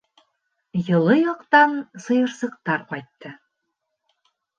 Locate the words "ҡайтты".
2.95-3.35